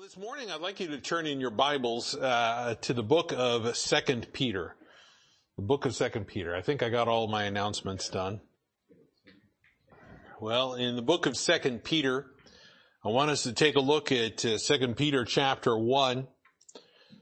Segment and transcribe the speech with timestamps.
[0.00, 3.34] Well, this morning I'd like you to turn in your Bibles uh, to the book
[3.36, 4.74] of Second Peter.
[5.58, 6.56] The book of Second Peter.
[6.56, 8.40] I think I got all my announcements done.
[10.40, 12.24] Well, in the book of Second Peter,
[13.04, 16.28] I want us to take a look at uh, Second Peter chapter one.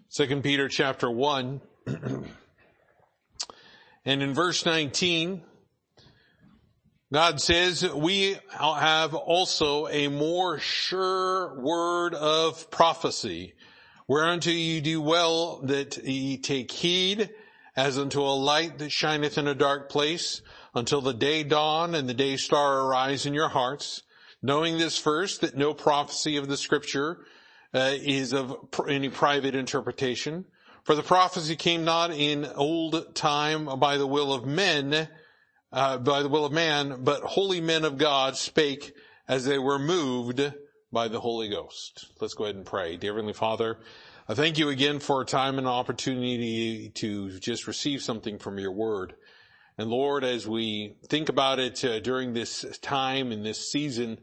[0.08, 1.60] Second Peter chapter one,
[4.04, 5.42] and in verse nineteen,
[7.10, 13.54] God says, we have also a more sure word of prophecy,
[14.06, 17.30] whereunto you do well that ye take heed,
[17.74, 20.42] as unto a light that shineth in a dark place,
[20.74, 24.02] until the day dawn and the day star arise in your hearts,
[24.42, 27.24] knowing this first, that no prophecy of the scripture
[27.72, 28.54] uh, is of
[28.86, 30.44] any private interpretation.
[30.84, 35.08] For the prophecy came not in old time by the will of men,
[35.72, 38.94] uh, by the will of man, but holy men of God spake
[39.26, 40.40] as they were moved
[40.90, 42.06] by the Holy Ghost.
[42.20, 42.96] Let's go ahead and pray.
[42.96, 43.78] Dear Heavenly Father,
[44.28, 48.72] I thank you again for a time and opportunity to just receive something from your
[48.72, 49.14] word.
[49.76, 54.18] And Lord, as we think about it uh, during this time and this season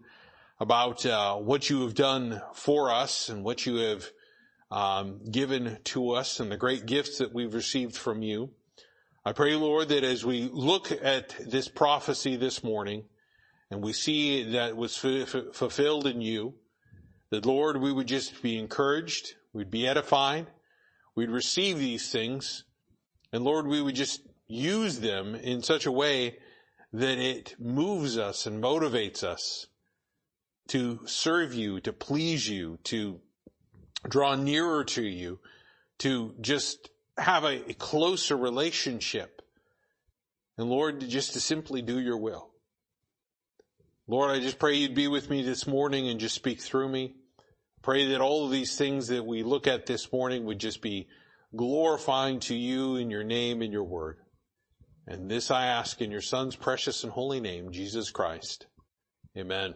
[0.60, 4.06] about uh, what you have done for us and what you have
[4.72, 8.50] um, given to us and the great gifts that we've received from you,
[9.28, 13.06] I pray, Lord, that as we look at this prophecy this morning
[13.72, 16.54] and we see that was f- fulfilled in you,
[17.32, 20.46] that Lord, we would just be encouraged, we'd be edified,
[21.16, 22.66] we'd receive these things,
[23.34, 26.38] and Lord, we would just use them in such a way
[26.94, 29.66] that it moves us and motivates us
[30.68, 33.22] to serve you, to please you, to
[34.08, 35.40] draw nearer to you,
[35.98, 39.42] to just have a, a closer relationship.
[40.58, 42.50] And Lord, just to simply do your will.
[44.08, 47.16] Lord, I just pray you'd be with me this morning and just speak through me.
[47.82, 51.08] Pray that all of these things that we look at this morning would just be
[51.56, 54.18] glorifying to you in your name and your word.
[55.08, 58.66] And this I ask in your son's precious and holy name, Jesus Christ.
[59.38, 59.76] Amen.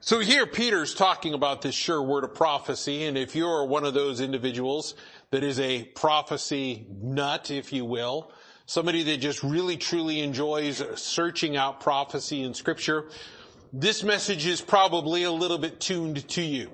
[0.00, 3.94] So here Peter's talking about this sure word of prophecy, and if you're one of
[3.94, 4.94] those individuals
[5.30, 8.32] that is a prophecy nut, if you will,
[8.66, 13.10] somebody that just really truly enjoys searching out prophecy in scripture,
[13.72, 16.70] this message is probably a little bit tuned to you.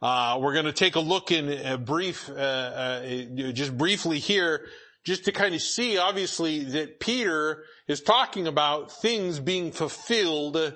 [0.00, 4.66] Uh, we're going to take a look in a brief, uh, uh, just briefly here,
[5.04, 10.74] just to kind of see, obviously, that Peter is talking about things being fulfilled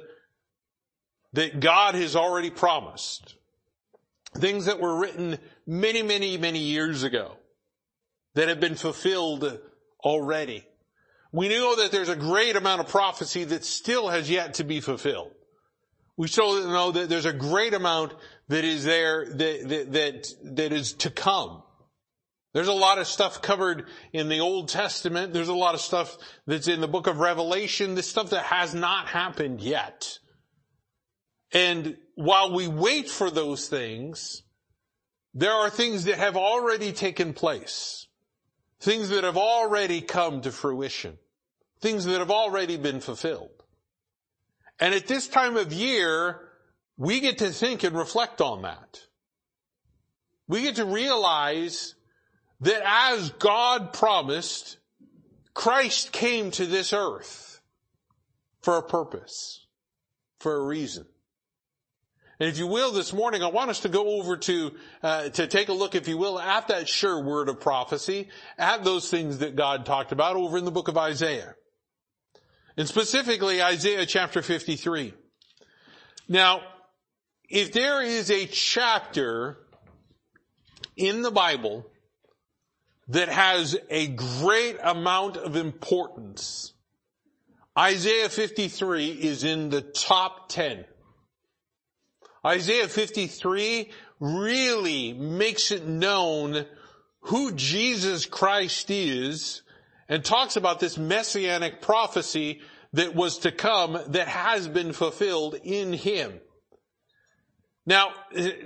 [1.34, 3.36] that God has already promised.
[4.34, 7.36] Things that were written many, many, many years ago
[8.34, 9.58] that have been fulfilled
[10.00, 10.64] already.
[11.32, 14.80] We know that there's a great amount of prophecy that still has yet to be
[14.80, 15.32] fulfilled.
[16.16, 18.14] We still know that there's a great amount
[18.48, 21.62] that is there that, that, that, that is to come.
[22.52, 25.32] There's a lot of stuff covered in the Old Testament.
[25.32, 27.94] There's a lot of stuff that's in the book of Revelation.
[27.94, 30.18] The stuff that has not happened yet.
[31.50, 34.42] And while we wait for those things,
[35.34, 38.06] there are things that have already taken place.
[38.80, 41.18] Things that have already come to fruition.
[41.80, 43.50] Things that have already been fulfilled.
[44.78, 46.40] And at this time of year,
[46.96, 49.00] we get to think and reflect on that.
[50.48, 51.94] We get to realize
[52.60, 54.78] that as God promised,
[55.54, 57.60] Christ came to this earth
[58.60, 59.66] for a purpose,
[60.38, 61.06] for a reason.
[62.42, 65.46] And if you will, this morning, I want us to go over to, uh, to
[65.46, 69.38] take a look, if you will, at that sure word of prophecy, at those things
[69.38, 71.54] that God talked about over in the book of Isaiah.
[72.76, 75.14] And specifically Isaiah chapter 53.
[76.28, 76.62] Now,
[77.48, 79.58] if there is a chapter
[80.96, 81.86] in the Bible
[83.06, 86.72] that has a great amount of importance,
[87.78, 90.86] Isaiah 53 is in the top 10.
[92.44, 93.90] Isaiah 53
[94.20, 96.66] really makes it known
[97.22, 99.62] who Jesus Christ is
[100.08, 102.60] and talks about this messianic prophecy
[102.92, 106.40] that was to come that has been fulfilled in him.
[107.86, 108.10] Now,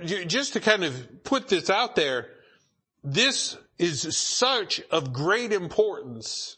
[0.03, 2.29] just to kind of put this out there,
[3.03, 6.57] this is such of great importance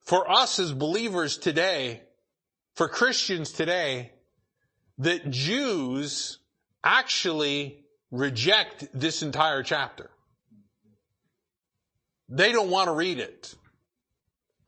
[0.00, 2.02] for us as believers today,
[2.74, 4.12] for Christians today,
[5.00, 6.38] that Jews
[6.84, 7.78] actually
[8.10, 10.10] reject this entire chapter.
[12.28, 13.54] They don't want to read it.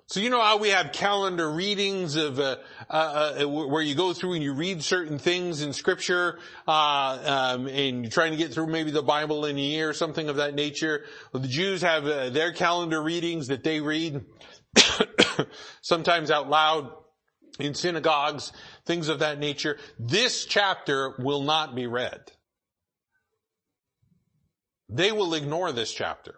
[0.06, 2.56] So you know how we have calendar readings of uh,
[2.90, 7.66] uh, uh, where you go through and you read certain things in Scripture, uh, um,
[7.66, 10.36] and you're trying to get through maybe the Bible in a year or something of
[10.36, 11.04] that nature.
[11.32, 14.22] Well, the Jews have uh, their calendar readings that they read,
[15.80, 16.92] sometimes out loud
[17.58, 18.52] in synagogues,
[18.86, 19.78] things of that nature.
[19.98, 22.20] This chapter will not be read.
[24.88, 26.34] They will ignore this chapter.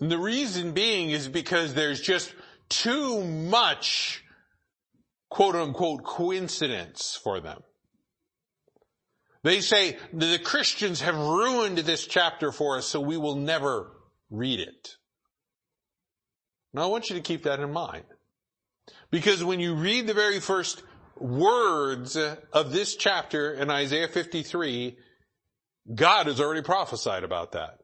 [0.00, 2.34] And the reason being is because there's just
[2.68, 4.24] too much
[5.28, 7.62] quote unquote coincidence for them.
[9.42, 13.90] They say the Christians have ruined this chapter for us, so we will never
[14.30, 14.96] read it.
[16.72, 18.04] Now I want you to keep that in mind.
[19.10, 20.82] Because when you read the very first
[21.16, 24.96] words of this chapter in Isaiah 53,
[25.94, 27.78] God has already prophesied about that.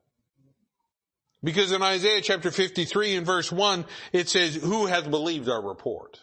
[1.43, 6.21] Because in Isaiah chapter 53 and verse 1, it says, who has believed our report?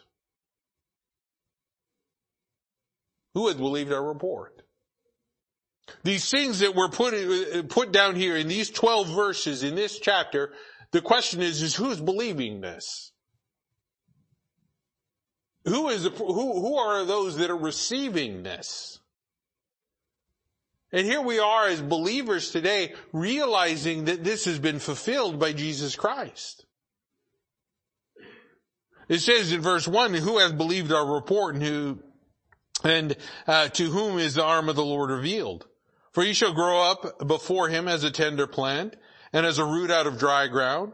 [3.34, 4.62] Who has believed our report?
[6.04, 10.54] These things that were put, put down here in these 12 verses in this chapter,
[10.92, 13.13] the question is, is who's believing this?
[15.66, 19.00] Who is, who, who are those that are receiving this?
[20.92, 25.96] And here we are as believers today realizing that this has been fulfilled by Jesus
[25.96, 26.66] Christ.
[29.10, 32.00] It says in verse one, who has believed our report and who,
[32.84, 33.16] and
[33.48, 35.66] uh, to whom is the arm of the Lord revealed?
[36.12, 38.96] For he shall grow up before him as a tender plant
[39.34, 40.94] and as a root out of dry ground.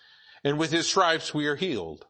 [0.43, 2.05] And with his stripes we are healed.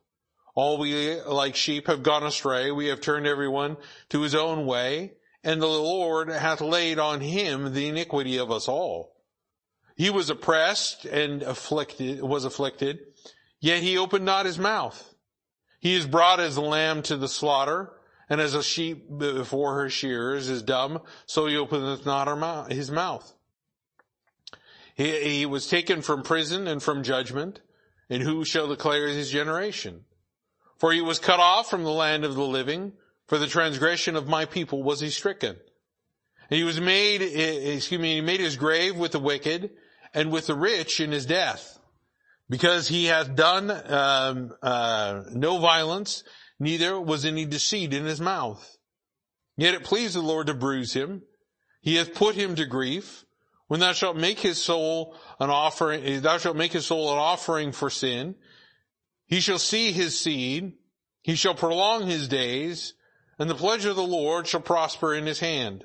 [0.53, 3.77] All we like sheep have gone astray, we have turned everyone
[4.09, 5.13] to his own way,
[5.43, 9.15] and the Lord hath laid on him the iniquity of us all.
[9.95, 12.99] He was oppressed and afflicted, was afflicted,
[13.59, 15.13] yet he opened not his mouth.
[15.79, 17.93] He is brought as a lamb to the slaughter,
[18.29, 23.33] and as a sheep before her shearers is dumb, so he openeth not his mouth.
[24.95, 27.61] He, he was taken from prison and from judgment,
[28.11, 30.03] and who shall declare his generation?
[30.77, 32.93] For he was cut off from the land of the living,
[33.25, 35.55] for the transgression of my people was he stricken.
[36.49, 39.71] And he was made, excuse me, he made his grave with the wicked
[40.13, 41.79] and with the rich in his death.
[42.49, 46.25] Because he hath done um, uh, no violence,
[46.59, 48.77] neither was any deceit in his mouth.
[49.55, 51.21] Yet it pleased the Lord to bruise him.
[51.79, 53.23] He hath put him to grief.
[53.67, 57.73] When thou shalt make his soul an offering, thou shalt make his soul an offering
[57.73, 58.35] for sin.
[59.25, 60.73] He shall see his seed.
[61.21, 62.93] He shall prolong his days
[63.41, 65.83] and the pledge of the Lord shall prosper in his hand.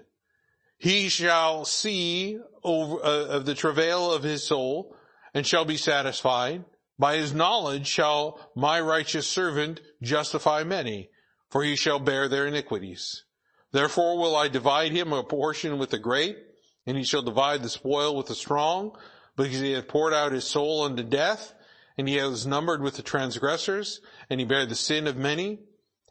[0.77, 4.95] He shall see over, uh, of the travail of his soul
[5.33, 6.67] and shall be satisfied.
[6.99, 11.09] By his knowledge shall my righteous servant justify many,
[11.49, 13.25] for he shall bear their iniquities.
[13.73, 16.37] Therefore will I divide him a portion with the great,
[16.85, 18.95] and he shall divide the spoil with the strong,
[19.37, 21.55] because he hath poured out his soul unto death,
[21.99, 25.61] and he was numbered with the transgressors, and he bare the sin of many,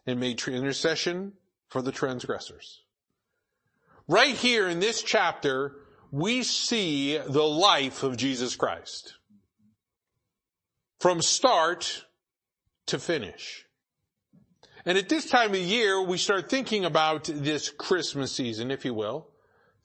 [0.06, 1.34] and made intercession
[1.68, 2.84] for the transgressors.
[4.08, 5.78] Right here in this chapter,
[6.12, 9.16] we see the life of Jesus Christ.
[11.00, 12.06] From start
[12.86, 13.66] to finish.
[14.86, 18.94] And at this time of year, we start thinking about this Christmas season, if you
[18.94, 19.28] will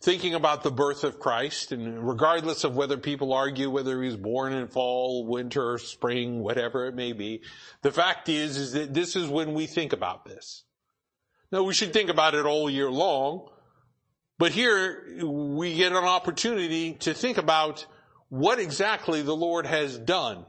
[0.01, 4.17] thinking about the birth of Christ and regardless of whether people argue whether he was
[4.17, 7.43] born in fall, winter, spring, whatever it may be,
[7.83, 10.65] the fact is, is that this is when we think about this.
[11.53, 13.49] Now we should think about it all year long,
[14.39, 17.85] but here we get an opportunity to think about
[18.31, 20.47] what exactly the Lord has done.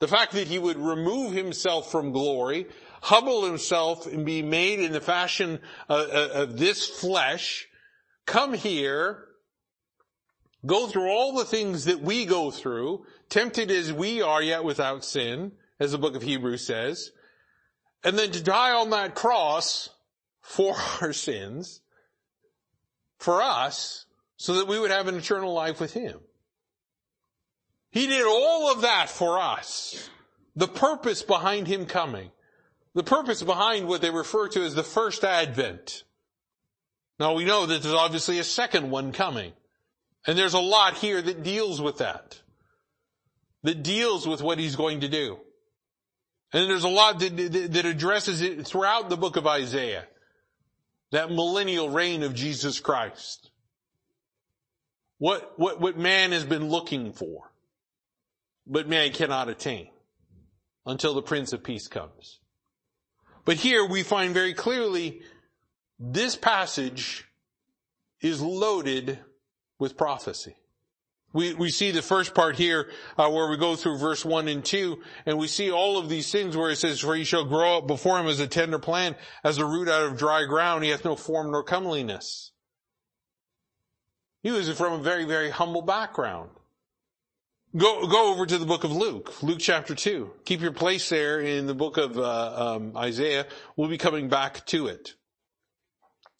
[0.00, 2.66] The fact that he would remove himself from glory,
[3.02, 7.68] humble himself and be made in the fashion of, of this flesh,
[8.30, 9.26] come here,
[10.64, 15.04] go through all the things that we go through, tempted as we are yet without
[15.04, 17.10] sin, as the book of Hebrews says,
[18.04, 19.90] and then to die on that cross
[20.40, 21.80] for our sins,
[23.18, 24.06] for us,
[24.36, 26.20] so that we would have an eternal life with Him.
[27.90, 30.08] He did all of that for us.
[30.56, 32.30] The purpose behind Him coming
[32.94, 36.04] the purpose behind what they refer to as the first advent.
[37.20, 39.52] Now we know that there's obviously a second one coming.
[40.26, 42.40] And there's a lot here that deals with that.
[43.62, 45.38] That deals with what he's going to do.
[46.52, 50.06] And there's a lot that, that, that addresses it throughout the book of Isaiah.
[51.12, 53.50] That millennial reign of Jesus Christ.
[55.18, 57.52] What, what, what man has been looking for,
[58.66, 59.90] but man cannot attain
[60.86, 62.40] until the Prince of Peace comes.
[63.44, 65.20] But here we find very clearly
[66.00, 67.26] this passage
[68.22, 69.18] is loaded
[69.78, 70.56] with prophecy.
[71.32, 74.64] We, we see the first part here uh, where we go through verse 1 and
[74.64, 77.78] 2 and we see all of these things where it says, for he shall grow
[77.78, 80.82] up before him as a tender plant, as a root out of dry ground.
[80.82, 82.50] He hath no form nor comeliness.
[84.42, 86.50] He was from a very, very humble background.
[87.76, 90.32] Go, go over to the book of Luke, Luke chapter 2.
[90.44, 93.46] Keep your place there in the book of uh, um, Isaiah.
[93.76, 95.14] We'll be coming back to it.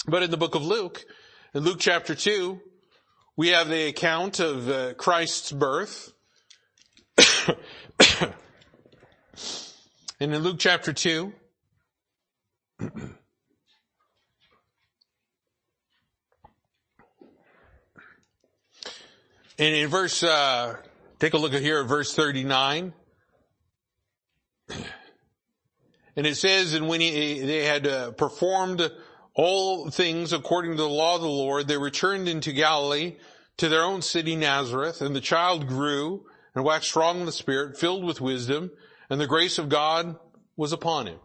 [0.06, 1.04] But in the book of Luke,
[1.54, 2.60] in Luke chapter 2,
[3.36, 6.12] we have the account of uh, Christ's birth.
[10.18, 11.32] and in Luke chapter 2,
[19.60, 20.76] And in verse, uh,
[21.18, 22.94] take a look at here at verse 39.
[26.16, 28.90] And it says, and when he, they had uh, performed
[29.34, 33.16] all things according to the law of the Lord, they returned into Galilee
[33.58, 37.78] to their own city Nazareth, and the child grew and waxed strong in the spirit,
[37.78, 38.70] filled with wisdom,
[39.08, 40.16] and the grace of God
[40.56, 41.18] was upon him.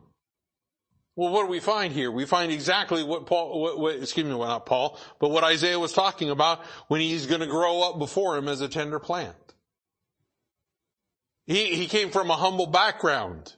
[1.16, 2.12] Well, what do we find here?
[2.12, 5.80] We find exactly what Paul, what, what, excuse me, well, not Paul, but what Isaiah
[5.80, 9.36] was talking about when he's going to grow up before him as a tender plant.
[11.46, 13.56] He, he came from a humble background.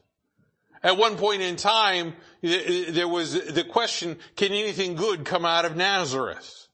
[0.83, 5.75] At one point in time, there was the question, can anything good come out of
[5.75, 6.67] Nazareth?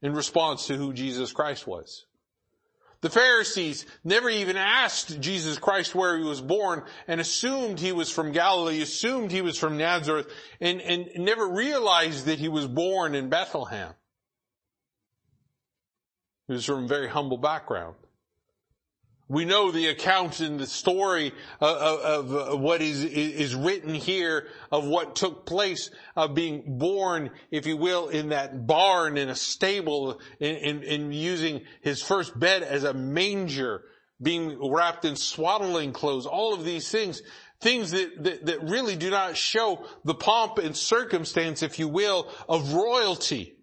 [0.00, 2.06] In response to who Jesus Christ was.
[3.00, 8.10] The Pharisees never even asked Jesus Christ where he was born and assumed he was
[8.10, 10.28] from Galilee, assumed he was from Nazareth,
[10.60, 13.92] and, and never realized that he was born in Bethlehem.
[16.48, 17.94] He was from a very humble background.
[19.30, 24.86] We know the account and the story of, of, what is, is written here of
[24.86, 30.18] what took place of being born, if you will, in that barn in a stable
[30.40, 33.82] in, in, in using his first bed as a manger,
[34.20, 37.20] being wrapped in swaddling clothes, all of these things,
[37.60, 42.30] things that, that, that really do not show the pomp and circumstance, if you will,
[42.48, 43.56] of royalty.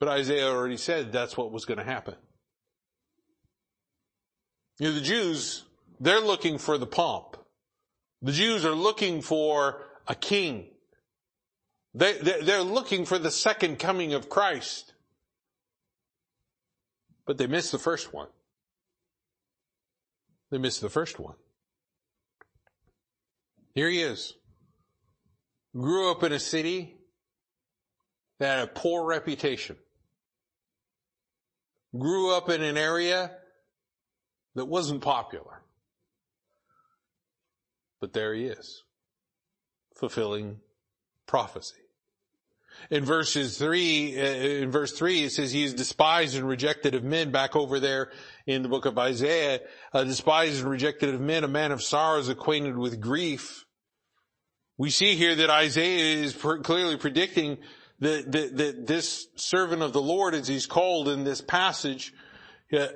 [0.00, 2.16] But Isaiah already said that's what was going to happen.
[4.80, 5.64] You know, the Jews,
[6.00, 7.36] they're looking for the pomp.
[8.22, 10.68] The Jews are looking for a king.
[11.92, 14.94] They, they're looking for the second coming of Christ.
[17.26, 18.28] But they missed the first one.
[20.50, 21.34] They missed the first one.
[23.74, 24.34] Here he is.
[25.76, 26.96] Grew up in a city
[28.38, 29.76] that had a poor reputation.
[31.96, 33.32] Grew up in an area
[34.54, 35.62] that wasn't popular.
[38.00, 38.84] But there he is,
[39.94, 40.60] fulfilling
[41.26, 41.76] prophecy.
[42.90, 47.04] In verses three, uh, in verse three, it says he is despised and rejected of
[47.04, 47.30] men.
[47.30, 48.10] Back over there
[48.46, 49.60] in the book of Isaiah,
[49.92, 53.66] uh, despised and rejected of men, a man of sorrows, acquainted with grief.
[54.78, 57.58] We see here that Isaiah is per- clearly predicting
[57.98, 62.14] that, that, that, this servant of the Lord, as he's called in this passage,
[62.72, 62.86] uh,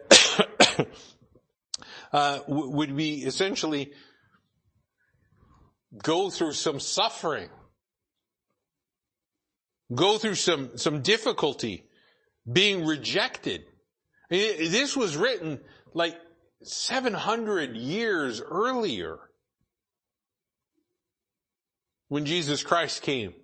[2.14, 3.92] Uh, would be essentially
[6.00, 7.48] go through some suffering,
[9.92, 11.82] go through some, some difficulty,
[12.50, 13.64] being rejected.
[14.30, 15.58] This was written
[15.92, 16.14] like
[16.62, 19.18] 700 years earlier
[22.06, 23.34] when Jesus Christ came.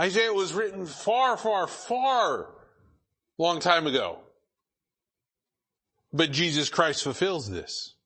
[0.00, 2.48] Isaiah was written far, far, far
[3.36, 4.23] long time ago.
[6.14, 7.96] But Jesus Christ fulfills this.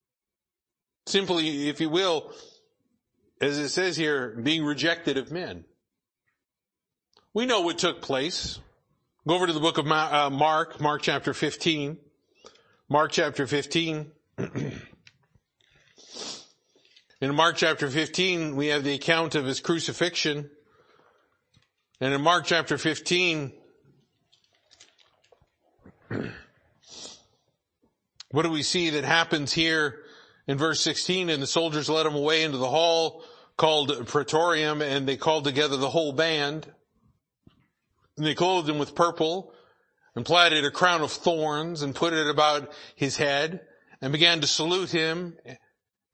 [1.07, 2.33] Simply, if you will,
[3.39, 5.67] as it says here, being rejected of men.
[7.35, 8.61] We know what took place.
[9.27, 11.99] Go over to the book of uh, Mark, Mark chapter 15.
[12.89, 14.11] Mark chapter 15.
[17.21, 20.49] in Mark chapter 15, we have the account of his crucifixion.
[22.01, 23.53] And in Mark chapter 15,
[28.31, 30.05] what do we see that happens here
[30.49, 33.23] In verse 16, and the soldiers led him away into the hall
[33.59, 36.67] called Praetorium, and they called together the whole band.
[38.17, 39.53] And they clothed him with purple,
[40.17, 43.61] and platted a crown of thorns, and put it about his head,
[44.01, 45.37] and began to salute him,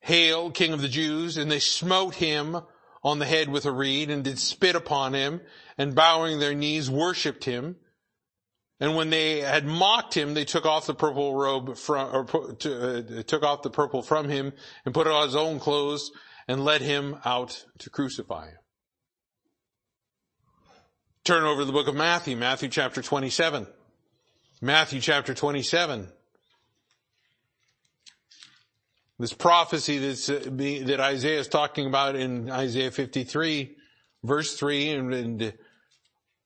[0.01, 2.59] Hail, King of the Jews, and they smote him
[3.05, 5.43] on the head with a reed, and did spit upon him,
[5.79, 7.77] and bowing their knees worshipped him.
[8.81, 13.23] And when they had mocked him, they took off the purple robe from, or uh,
[13.23, 14.53] took off the purple from him
[14.85, 16.11] and put on his own clothes
[16.49, 18.59] and led him out to crucify him.
[21.25, 23.67] Turn over to the book of Matthew, Matthew chapter 27.
[24.61, 26.09] Matthew chapter 27.
[29.19, 33.77] This prophecy that's, uh, that Isaiah is talking about in Isaiah 53,
[34.25, 35.55] verse 3, and, and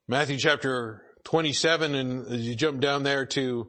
[0.06, 3.68] Matthew chapter 27 and as you jump down there to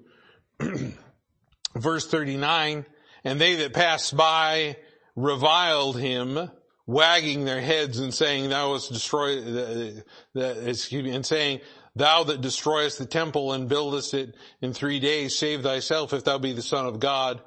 [1.76, 2.86] verse 39
[3.26, 4.78] and they that passed by
[5.18, 6.50] reviled him
[6.88, 11.60] wagging their heads and saying thou hast destroyed the, the, excuse me and saying
[11.98, 16.38] thou that destroyest the temple and buildest it in three days save thyself if thou
[16.38, 17.42] be the son of God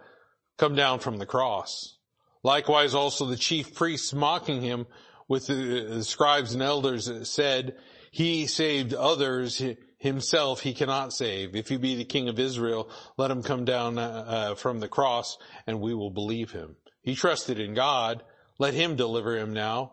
[0.58, 1.96] come down from the cross.
[2.42, 4.86] Likewise also the chief priests mocking him
[5.26, 7.76] with the scribes and elders said
[8.10, 9.62] he saved others
[10.02, 11.54] himself he cannot save.
[11.54, 14.88] If he be the king of Israel, let him come down uh, uh, from the
[14.88, 16.74] cross and we will believe him.
[17.02, 18.24] He trusted in God.
[18.58, 19.92] Let him deliver him now.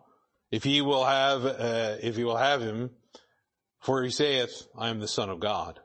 [0.50, 2.90] If he will have, uh, if he will have him,
[3.78, 5.78] for he saith, I am the son of God.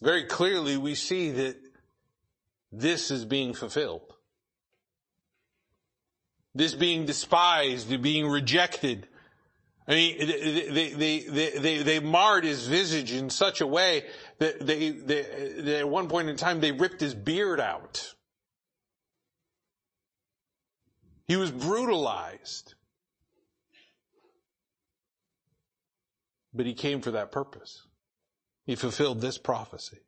[0.00, 1.56] Very clearly we see that
[2.70, 4.14] this is being fulfilled.
[6.54, 9.08] This being despised, being rejected,
[9.88, 14.04] I mean, they, they, they, they, they marred his visage in such a way
[14.38, 15.22] that they, they,
[15.56, 18.14] they, at one point in time, they ripped his beard out.
[21.26, 22.74] He was brutalized.
[26.52, 27.86] But he came for that purpose.
[28.66, 30.00] He fulfilled this prophecy.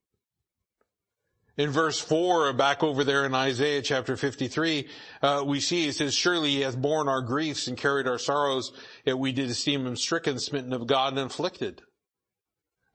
[1.57, 4.89] In verse 4, back over there in Isaiah chapter 53,
[5.21, 8.73] uh, we see it says, Surely he hath borne our griefs and carried our sorrows,
[9.05, 11.83] yet we did esteem him stricken, smitten of God, and afflicted.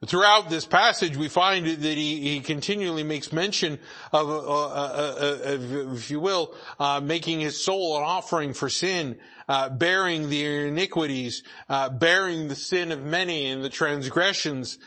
[0.04, 3.78] Throughout this passage, we find that he, he continually makes mention
[4.12, 8.68] of, uh, uh, uh, uh if you will, uh, making his soul an offering for
[8.68, 9.18] sin,
[9.72, 11.42] bearing the iniquities,
[11.92, 14.78] bearing the sin of many and the transgressions,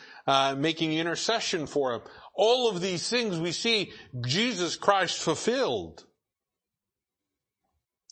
[0.56, 2.02] making intercession for him.
[2.42, 6.06] All of these things we see Jesus Christ fulfilled.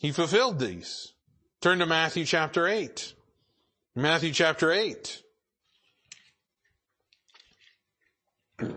[0.02, 1.14] He fulfilled these.
[1.62, 3.14] Turn to Matthew chapter 8.
[3.96, 5.24] Matthew chapter 8.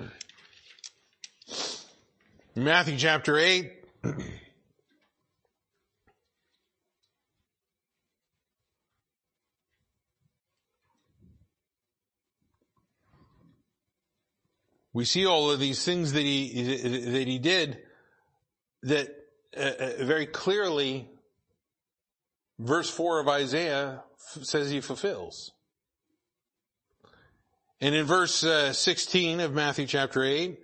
[2.54, 3.72] Matthew chapter 8.
[14.92, 16.62] we see all of these things that he
[17.12, 17.78] that he did
[18.82, 19.08] that
[19.56, 21.08] uh, uh very clearly
[22.58, 25.52] verse 4 of Isaiah says he fulfills.
[27.80, 30.60] And in verse uh, 16 of Matthew chapter 8,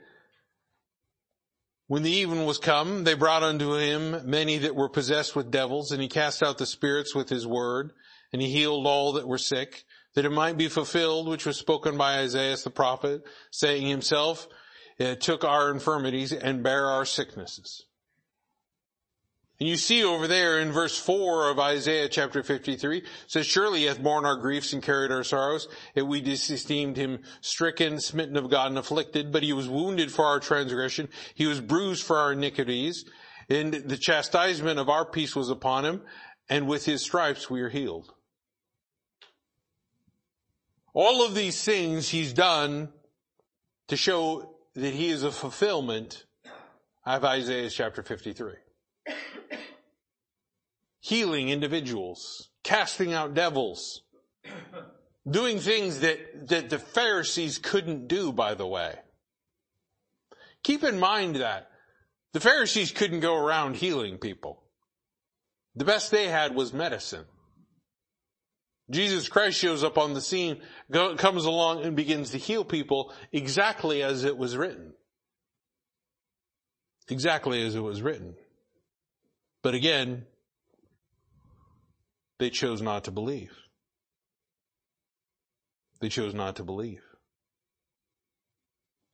[1.88, 5.92] when the even was come, they brought unto him many that were possessed with devils,
[5.92, 7.92] and he cast out the spirits with his word,
[8.32, 9.84] and he healed all that were sick,
[10.16, 14.48] that it might be fulfilled which was spoken by Isaiah the prophet, saying himself,
[14.98, 17.85] it took our infirmities and bare our sicknesses.
[19.61, 23.85] And you see over there in verse 4 of Isaiah chapter 53, says, Surely he
[23.85, 28.48] hath borne our griefs and carried our sorrows, yet we esteemed him stricken, smitten of
[28.48, 32.33] God, and afflicted, but he was wounded for our transgression, he was bruised for our
[32.33, 33.05] iniquities,
[33.50, 36.00] and the chastisement of our peace was upon him,
[36.48, 38.14] and with his stripes we are healed.
[40.96, 42.88] All of these things he's done
[43.88, 46.24] to show that he is a fulfillment
[47.04, 48.54] of Isaiah chapter 53.
[51.00, 54.04] Healing individuals, casting out devils,
[55.30, 58.94] doing things that, that the Pharisees couldn't do, by the way.
[60.62, 61.68] Keep in mind that
[62.32, 64.62] the Pharisees couldn't go around healing people.
[65.74, 67.26] The best they had was medicine.
[68.90, 73.12] Jesus Christ shows up on the scene, go, comes along and begins to heal people
[73.33, 74.92] exactly as it was written.
[77.09, 78.37] Exactly as it was written.
[79.62, 80.27] But again,
[82.38, 83.53] they chose not to believe.
[86.01, 87.03] They chose not to believe.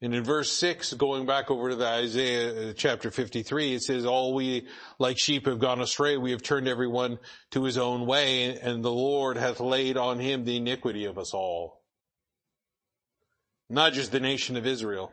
[0.02, 4.04] And in verse 6, going back over to the Isaiah uh, chapter 53, it says,
[4.04, 4.66] all we
[4.98, 6.16] like sheep have gone astray.
[6.16, 7.20] We have turned everyone
[7.52, 11.32] to his own way and the Lord hath laid on him the iniquity of us
[11.32, 11.84] all.
[13.70, 15.12] Not just the nation of Israel,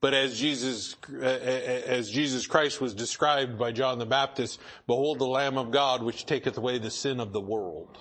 [0.00, 5.18] but as Jesus, uh, uh, as Jesus Christ was described by John the Baptist, behold
[5.18, 7.98] the Lamb of God which taketh away the sin of the world.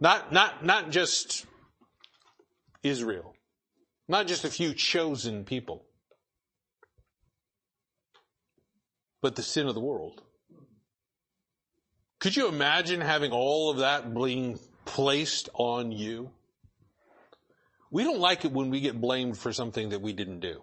[0.00, 1.46] Not, not, not just
[2.82, 3.34] Israel.
[4.08, 5.84] Not just a few chosen people,
[9.20, 10.22] but the sin of the world.
[12.20, 16.30] Could you imagine having all of that being placed on you?
[17.90, 20.62] We don't like it when we get blamed for something that we didn't do.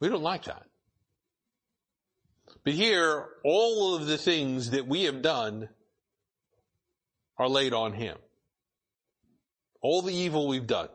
[0.00, 0.64] We don't like that.
[2.64, 5.68] But here, all of the things that we have done
[7.38, 8.16] are laid on him
[9.84, 10.88] all the evil we've done,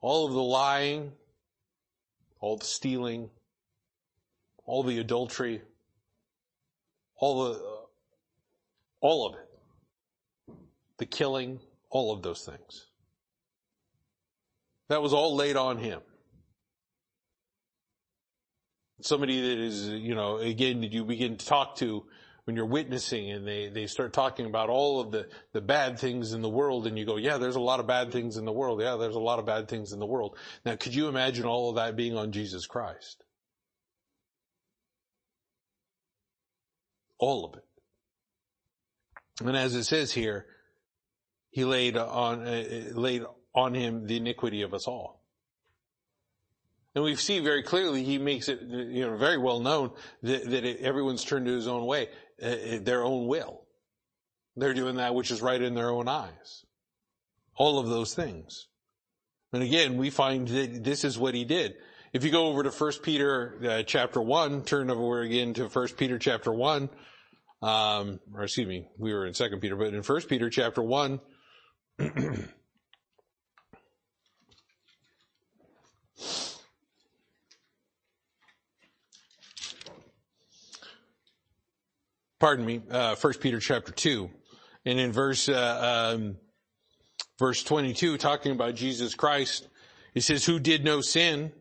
[0.00, 1.10] all of the lying,
[2.38, 3.28] all the stealing,
[4.64, 5.62] all the adultery,
[7.16, 7.72] all the, uh,
[9.00, 10.54] all of it,
[10.98, 11.58] the killing,
[11.90, 12.86] all of those things.
[14.90, 16.02] That was all laid on him.
[19.00, 22.04] Somebody that is, you know, again, that you begin to talk to
[22.44, 26.32] when you're witnessing and they, they start talking about all of the, the bad things
[26.32, 28.52] in the world and you go, yeah, there's a lot of bad things in the
[28.52, 28.80] world.
[28.80, 30.36] Yeah, there's a lot of bad things in the world.
[30.64, 33.22] Now, could you imagine all of that being on Jesus Christ?
[37.18, 37.64] All of it.
[39.46, 40.46] And as it says here,
[41.50, 43.22] he laid on, uh, laid
[43.54, 45.22] on him the iniquity of us all.
[46.94, 50.64] And we see very clearly he makes it, you know, very well known that, that
[50.64, 52.08] it, everyone's turned to his own way.
[52.42, 53.60] Uh, uh, their own will.
[54.56, 56.64] They're doing that which is right in their own eyes.
[57.56, 58.66] All of those things.
[59.52, 61.76] And again, we find that this is what he did.
[62.12, 65.88] If you go over to 1 Peter uh, chapter 1, turn over again to 1
[65.96, 66.90] Peter chapter 1,
[67.62, 71.20] um, or excuse me, we were in 2 Peter, but in 1 Peter chapter 1,
[82.42, 84.28] pardon me, uh, First Peter chapter two,
[84.84, 86.36] and in verse uh, um,
[87.38, 89.68] verse twenty two, talking about Jesus Christ,
[90.12, 91.52] he says, "Who did no sin,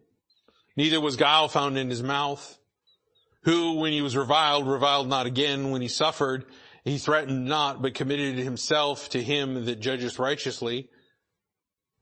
[0.75, 2.57] neither was guile found in his mouth."
[3.43, 5.69] Who, when he was reviled, reviled not again.
[5.69, 6.45] When he suffered,
[6.83, 10.89] he threatened not, but committed himself to him that judgeth righteously.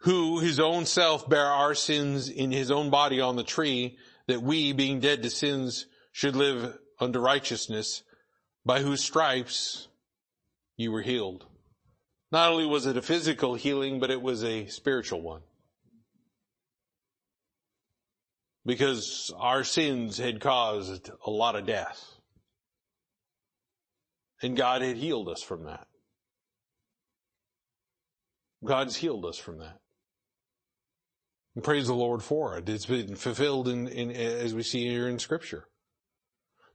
[0.03, 4.41] Who his own self bare our sins in his own body on the tree, that
[4.41, 8.03] we, being dead to sins, should live unto righteousness
[8.69, 9.87] by whose stripes
[10.77, 11.43] you were healed.
[12.31, 15.41] Not only was it a physical healing, but it was a spiritual one.
[18.67, 21.99] Because our sins had caused a lot of death.
[24.43, 25.87] And God had healed us from that.
[28.63, 29.79] God's healed us from that.
[31.55, 32.69] And praise the Lord for it.
[32.69, 35.68] It's been fulfilled in, in, as we see here in scripture.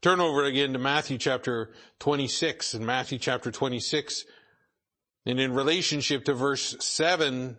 [0.04, 4.26] Turn over again to Matthew chapter 26 and Matthew chapter 26.
[5.24, 7.56] And in relationship to verse 7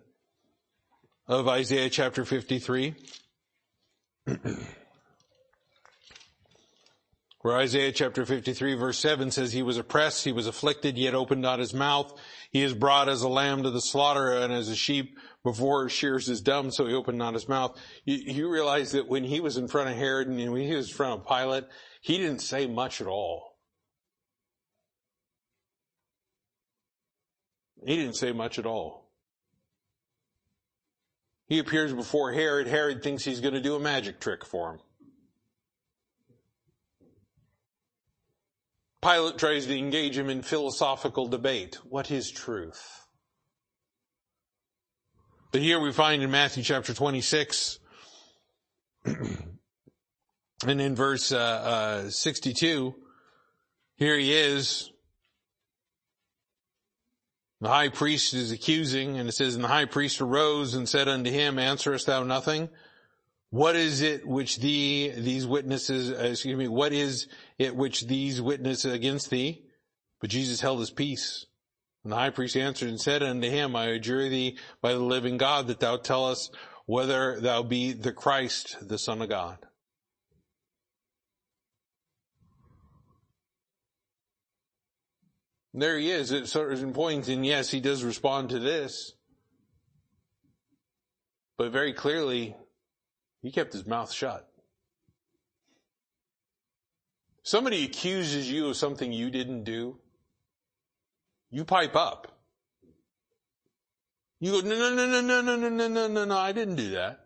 [1.27, 2.93] of Isaiah chapter 53,
[7.45, 11.43] where Isaiah chapter 53 verse 7 says, He was oppressed, He was afflicted, yet opened
[11.43, 12.12] not His mouth.
[12.49, 16.27] He is brought as a lamb to the slaughter and as a sheep before shears
[16.27, 17.79] is dumb, so He opened not His mouth.
[18.03, 20.89] You, you realize that when He was in front of Herod and when He was
[20.89, 21.65] in front of Pilate,
[22.01, 23.60] he didn't say much at all.
[27.86, 29.12] He didn't say much at all.
[31.45, 32.65] He appears before Herod.
[32.65, 34.79] Herod thinks he's going to do a magic trick for him.
[39.06, 41.78] Pilate tries to engage him in philosophical debate.
[41.88, 43.06] What is truth?
[45.52, 47.80] But here we find in Matthew chapter 26,
[50.65, 51.38] And in verse uh,
[52.06, 52.96] uh, 62,
[53.98, 54.91] here he is.
[57.62, 61.08] The high priest is accusing, and it says, And the high priest arose and said
[61.08, 62.70] unto him, Answerest thou nothing?
[63.50, 68.41] What is it which thee, these witnesses, uh, excuse me, what is it which these
[68.41, 69.65] witness against thee?
[70.22, 71.46] But Jesus held his peace.
[72.04, 75.38] And the high priest answered and said unto him, I adjure thee by the living
[75.38, 76.52] God that thou tell us
[76.86, 79.58] whether thou be the Christ, the Son of God.
[85.74, 89.13] There he is at certain points, and yes, he does respond to this.
[91.58, 92.56] But very clearly,
[93.41, 94.48] he kept his mouth shut.
[97.45, 99.99] Somebody accuses you of something you didn't do,
[101.51, 102.39] you pipe up.
[104.39, 106.89] You go, no, no, no, no, no, no, no, no, no, no, I didn't do
[106.91, 107.19] that.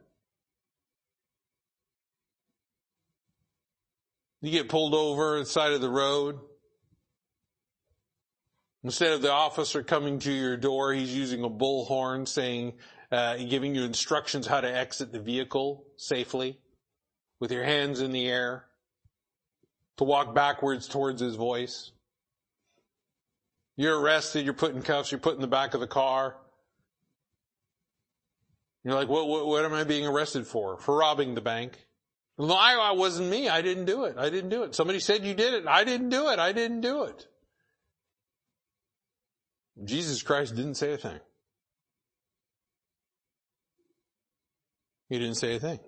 [4.41, 6.39] You get pulled over on the side of the road.
[8.83, 12.73] Instead of the officer coming to your door, he's using a bullhorn saying,
[13.09, 16.59] uh, giving you instructions how to exit the vehicle safely
[17.39, 18.68] with your hands in the air,
[19.99, 21.91] to walk backwards towards his voice.
[23.75, 26.37] You're arrested, you're put in cuffs, you're put in the back of the car.
[28.85, 30.77] You're like, what, what, what am I being arrested for?
[30.77, 31.85] For robbing the bank.
[32.37, 33.49] No, I, I wasn't me.
[33.49, 34.15] I didn't do it.
[34.17, 34.73] I didn't do it.
[34.73, 35.67] Somebody said you did it.
[35.67, 36.39] I didn't do it.
[36.39, 37.27] I didn't do it.
[39.83, 41.19] Jesus Christ didn't say a thing.
[45.09, 45.79] He didn't say a thing.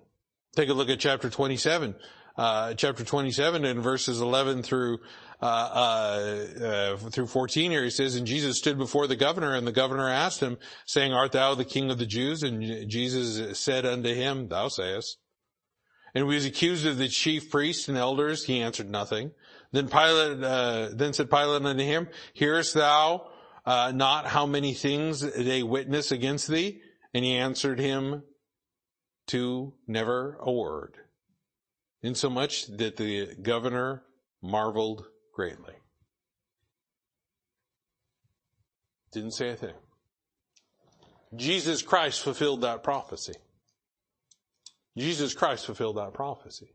[0.54, 1.94] Take a look at chapter 27.
[2.36, 4.98] Uh, chapter 27 and verses 11 through,
[5.40, 9.66] uh, uh, uh, through 14 here, he says, and Jesus stood before the governor and
[9.66, 12.42] the governor asked him, saying, art thou the king of the Jews?
[12.42, 15.18] And Jesus said unto him, thou sayest.
[16.14, 18.44] And he was accused of the chief priests and elders.
[18.44, 19.32] He answered nothing.
[19.72, 23.28] Then Pilate, uh, then said Pilate unto him, hearest thou
[23.64, 26.80] uh, not how many things they witness against thee?
[27.14, 28.22] And he answered him
[29.28, 30.96] to never a word,
[32.02, 34.02] insomuch that the governor
[34.42, 35.74] marveled greatly.
[39.12, 39.74] Didn't say a thing.
[41.36, 43.34] Jesus Christ fulfilled that prophecy.
[44.96, 46.74] Jesus Christ fulfilled that prophecy.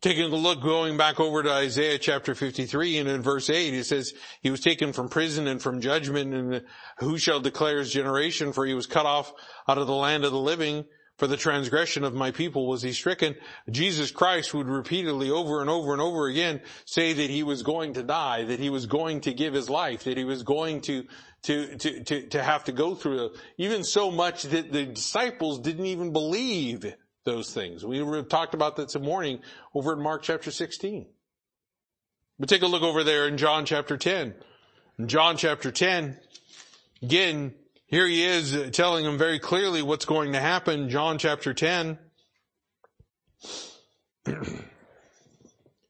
[0.00, 3.84] Taking a look, going back over to Isaiah chapter 53 and in verse 8, it
[3.84, 6.62] says, He was taken from prison and from judgment and
[6.98, 9.32] who shall declare his generation for he was cut off
[9.66, 10.84] out of the land of the living
[11.16, 13.34] for the transgression of my people was he stricken.
[13.70, 17.94] Jesus Christ would repeatedly over and over and over again say that he was going
[17.94, 21.04] to die, that he was going to give his life, that he was going to,
[21.44, 25.86] to, to, to, to have to go through even so much that the disciples didn't
[25.86, 27.84] even believe those things.
[27.84, 29.40] We talked about that this morning
[29.74, 31.06] over in Mark chapter 16.
[32.38, 34.34] But take a look over there in John chapter 10.
[34.98, 36.18] In John chapter 10,
[37.02, 37.54] again,
[37.86, 40.88] here he is telling them very clearly what's going to happen.
[40.88, 41.98] John chapter 10.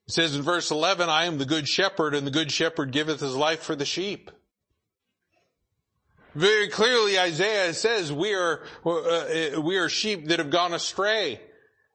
[0.08, 3.18] It says in verse 11, I am the good shepherd and the good shepherd giveth
[3.18, 4.30] his life for the sheep.
[6.36, 11.40] Very clearly Isaiah says we are, uh, we are sheep that have gone astray.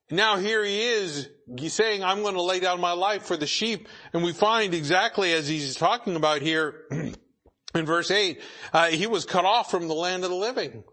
[0.09, 1.29] Now here he is
[1.67, 3.87] saying, I'm going to lay down my life for the sheep.
[4.11, 6.81] And we find exactly as he's talking about here
[7.75, 8.41] in verse 8,
[8.73, 10.83] uh, he was cut off from the land of the living.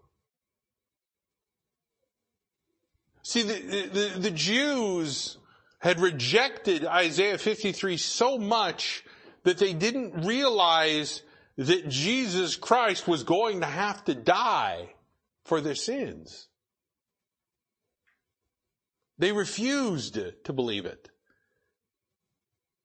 [3.23, 5.37] See, the, the, the Jews
[5.79, 9.03] had rejected Isaiah 53 so much
[9.43, 11.21] that they didn't realize
[11.57, 14.93] that Jesus Christ was going to have to die
[15.45, 16.47] for their sins.
[19.17, 21.09] They refused to believe it.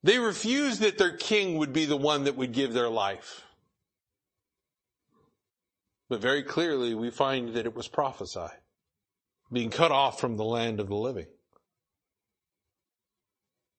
[0.03, 3.43] They refused that their king would be the one that would give their life.
[6.15, 8.61] But very clearly we find that it was prophesied,
[9.51, 11.27] being cut off from the land of the living.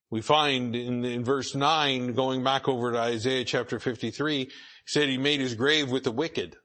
[0.09, 4.51] We find in, in verse 9, going back over to Isaiah chapter 53,
[4.85, 6.57] said he made his grave with the wicked.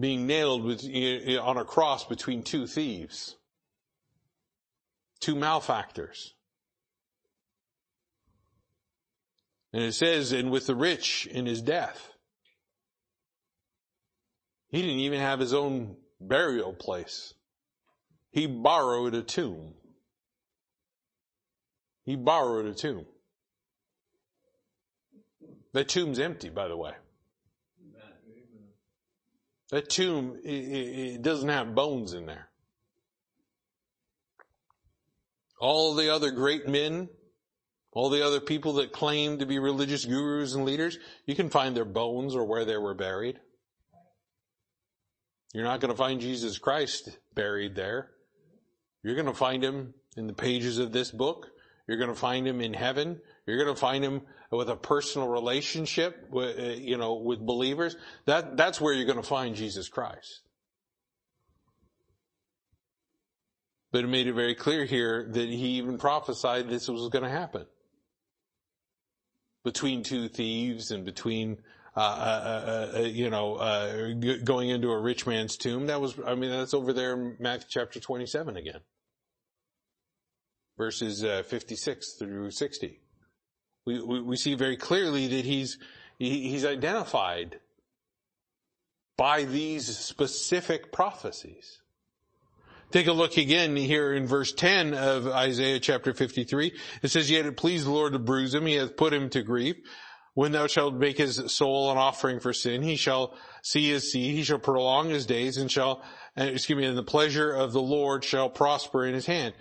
[0.00, 3.36] Being nailed with, on a cross between two thieves.
[5.20, 6.32] Two malefactors.
[9.74, 12.08] And it says, and with the rich in his death.
[14.72, 17.34] He didn't even have his own burial place.
[18.30, 19.74] He borrowed a tomb.
[22.04, 23.04] He borrowed a tomb.
[25.74, 26.92] That tomb's empty, by the way.
[29.70, 32.48] That tomb, it, it doesn't have bones in there.
[35.60, 37.08] All the other great men,
[37.92, 41.76] all the other people that claim to be religious gurus and leaders, you can find
[41.76, 43.38] their bones or where they were buried.
[45.52, 48.10] You're not going to find Jesus Christ buried there.
[49.02, 51.48] You're going to find him in the pages of this book.
[51.86, 53.20] You're going to find him in heaven.
[53.46, 57.96] You're going to find him with a personal relationship, with, uh, you know, with believers.
[58.26, 60.42] That, that's where you're going to find Jesus Christ.
[63.90, 67.30] But it made it very clear here that he even prophesied this was going to
[67.30, 67.66] happen.
[69.64, 71.58] between two thieves and between
[71.96, 75.86] uh, uh, uh, uh you know, uh, g- going into a rich man's tomb.
[75.86, 78.80] That was, I mean, that's over there in Matthew chapter 27 again.
[80.78, 83.00] Verses uh, 56 through 60.
[83.84, 85.78] We, we, we, see very clearly that he's,
[86.18, 87.60] he, he's identified
[89.16, 91.80] by these specific prophecies.
[92.90, 96.72] Take a look again here in verse 10 of Isaiah chapter 53.
[97.02, 98.66] It says, Yet it pleased the Lord to bruise him.
[98.66, 99.76] He hath put him to grief.
[100.34, 104.34] When thou shalt make his soul an offering for sin, he shall see his seed,
[104.34, 106.02] he shall prolong his days and shall,
[106.38, 109.54] uh, excuse me, and the pleasure of the Lord shall prosper in his hand.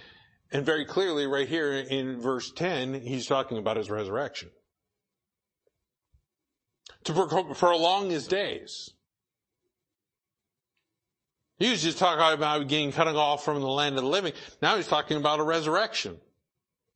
[0.52, 4.50] And very clearly right here in verse 10, he's talking about his resurrection.
[7.06, 7.14] To
[7.56, 8.92] prolong his days.
[11.58, 14.34] He was just talking about getting cut off from the land of the living.
[14.62, 16.20] Now he's talking about a resurrection.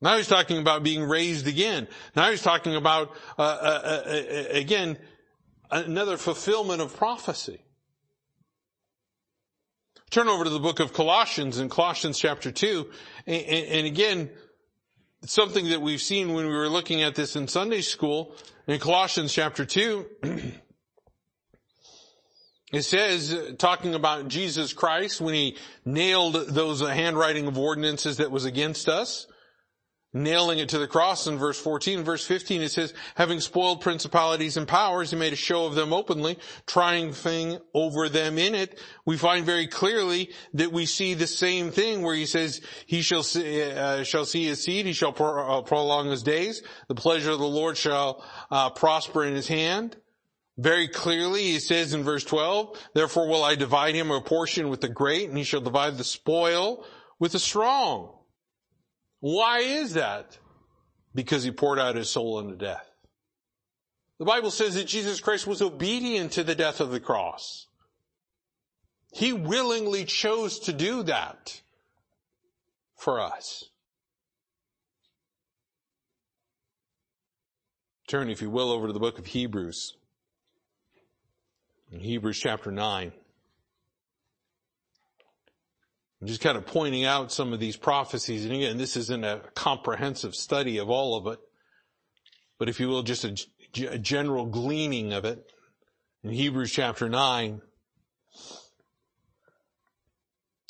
[0.00, 1.88] Now he's talking about being raised again.
[2.14, 4.98] Now he's talking about, uh, uh, uh, uh again,
[5.70, 7.60] another fulfillment of prophecy.
[10.10, 12.90] Turn over to the book of Colossians in Colossians chapter 2.
[13.26, 14.30] And, and again,
[15.24, 18.34] something that we've seen when we were looking at this in Sunday school
[18.66, 20.06] in Colossians chapter 2.
[22.72, 28.44] It says, talking about Jesus Christ when he nailed those handwriting of ordinances that was
[28.44, 29.28] against us,
[30.22, 32.02] nailing it to the cross in verse 14.
[32.02, 35.92] Verse 15 it says, having spoiled principalities and powers, he made a show of them
[35.92, 38.78] openly, triumphing over them in it.
[39.04, 43.22] We find very clearly that we see the same thing where he says, he shall
[43.22, 47.30] see, uh, shall see his seed, he shall pro- uh, prolong his days, the pleasure
[47.30, 49.96] of the Lord shall uh, prosper in his hand.
[50.58, 54.80] Very clearly, he says in verse 12, therefore will I divide him a portion with
[54.80, 56.82] the great, and he shall divide the spoil
[57.18, 58.15] with the strong.
[59.26, 60.38] Why is that?
[61.12, 62.88] Because he poured out his soul unto death.
[64.20, 67.66] The Bible says that Jesus Christ was obedient to the death of the cross.
[69.12, 71.60] He willingly chose to do that
[72.94, 73.64] for us.
[78.06, 79.96] Turn, if you will, over to the book of Hebrews
[81.90, 83.10] in Hebrews chapter 9.
[86.20, 88.44] I'm just kind of pointing out some of these prophecies.
[88.44, 91.38] And again, this isn't a comprehensive study of all of it,
[92.58, 93.36] but if you will, just a,
[93.90, 95.44] a general gleaning of it.
[96.22, 97.60] In Hebrews chapter 9,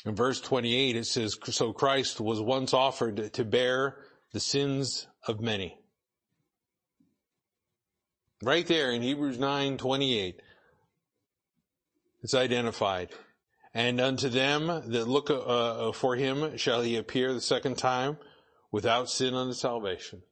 [0.04, 3.96] in verse 28, it says, So Christ was once offered to bear
[4.32, 5.78] the sins of many.
[8.42, 10.42] Right there in Hebrews 9, 28.
[12.22, 13.10] It's identified.
[13.76, 18.16] And unto them that look uh, uh, for him shall he appear the second time
[18.72, 20.22] without sin unto salvation.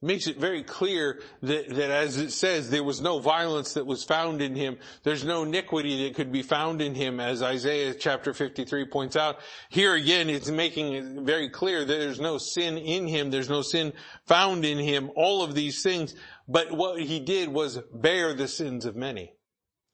[0.00, 4.04] Makes it very clear that, that as it says, there was no violence that was
[4.04, 4.78] found in him.
[5.02, 9.40] There's no iniquity that could be found in him, as Isaiah chapter 53 points out.
[9.70, 13.32] Here again, it's making it very clear that there's no sin in him.
[13.32, 13.92] There's no sin
[14.26, 15.10] found in him.
[15.16, 16.14] All of these things.
[16.46, 19.32] But what he did was bear the sins of many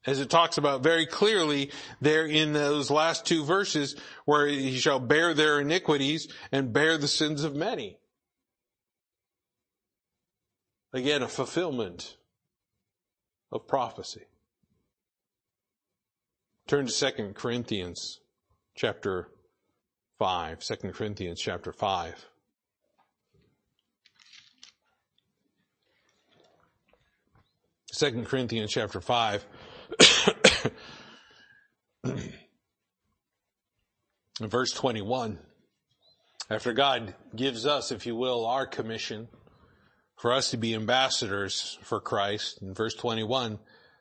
[0.05, 4.99] as it talks about very clearly there in those last two verses where he shall
[4.99, 7.97] bear their iniquities and bear the sins of many.
[10.93, 12.17] Again, a fulfillment
[13.51, 14.25] of prophecy.
[16.67, 18.19] Turn to 2 Corinthians
[18.75, 19.29] chapter
[20.17, 20.59] 5.
[20.59, 22.25] 2 Corinthians chapter 5.
[27.91, 29.01] Second Corinthians chapter
[29.99, 30.71] 5.
[34.47, 35.37] verse 21,
[36.49, 39.27] after God gives us, if you will, our commission
[40.15, 43.59] for us to be ambassadors for Christ, in verse 21,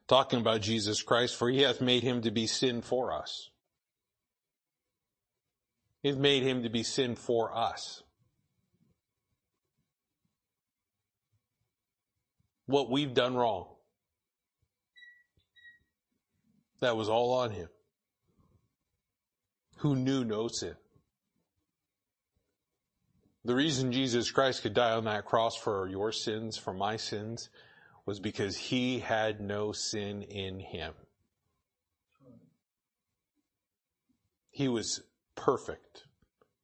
[0.08, 3.50] talking about Jesus Christ, for he hath made him to be sin for us.
[6.02, 8.02] He's made him to be sin for us.
[12.66, 13.66] What we've done wrong.
[16.80, 17.68] That was all on him.
[19.78, 20.74] Who knew no sin.
[23.44, 27.48] The reason Jesus Christ could die on that cross for your sins, for my sins,
[28.04, 30.92] was because he had no sin in him.
[34.50, 35.02] He was
[35.34, 36.04] perfect.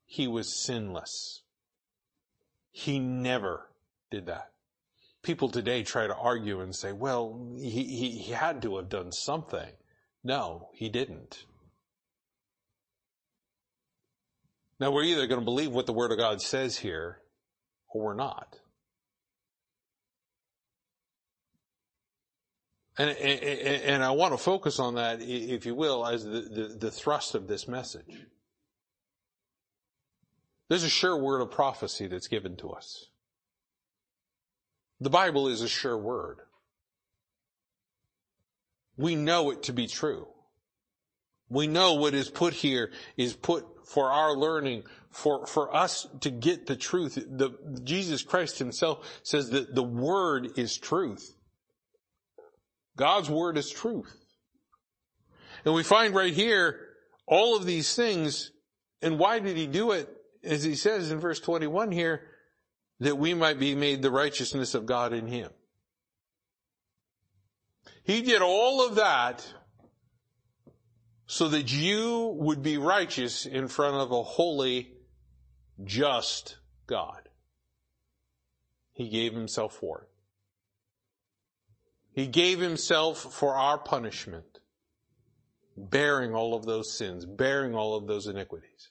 [0.05, 1.43] He was sinless.
[2.71, 3.69] He never
[4.11, 4.51] did that.
[5.23, 9.12] People today try to argue and say, well, he, he, he had to have done
[9.12, 9.71] something.
[10.25, 11.45] No, he didn't.
[14.81, 17.18] Now, we're either going to believe what the Word of God says here,
[17.89, 18.59] or we're not.
[22.97, 26.77] And, and, and I want to focus on that, if you will, as the, the,
[26.79, 28.27] the thrust of this message.
[30.68, 33.11] There's a sure word of prophecy that's given to us.
[35.01, 36.39] The Bible is a sure word.
[38.97, 40.28] We know it to be true.
[41.49, 46.30] We know what is put here is put for our learning, for, for us to
[46.30, 47.14] get the truth.
[47.14, 47.51] The,
[47.84, 51.34] Jesus Christ himself says that the word is truth.
[52.97, 54.14] God's word is truth.
[55.64, 56.80] And we find right here
[57.26, 58.51] all of these things.
[59.03, 60.09] And why did he do it?
[60.42, 62.22] As he says in verse 21 here,
[63.01, 65.51] that we might be made the righteousness of God in him.
[68.05, 69.44] He did all of that
[71.26, 74.92] so that you would be righteous in front of a holy,
[75.82, 77.28] just God.
[78.92, 80.09] He gave himself for it.
[82.12, 84.61] He gave himself for our punishment,
[85.76, 88.90] bearing all of those sins, bearing all of those iniquities.